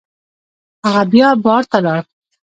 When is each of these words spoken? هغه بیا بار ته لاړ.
هغه 0.85 1.03
بیا 1.11 1.29
بار 1.43 1.63
ته 1.71 1.77
لاړ. 1.85 1.99